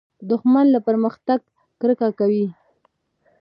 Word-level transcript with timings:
دښمن 0.29 0.65
له 0.73 0.79
پرمختګه 0.87 1.45
کرکه 1.81 2.09
کوي 2.19 2.45